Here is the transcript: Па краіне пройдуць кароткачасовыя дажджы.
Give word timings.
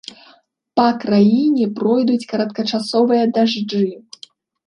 Па 0.79 0.85
краіне 1.01 1.65
пройдуць 1.77 2.29
кароткачасовыя 2.31 3.23
дажджы. 3.35 3.85